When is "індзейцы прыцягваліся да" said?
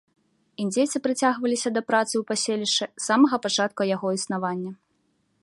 0.63-1.81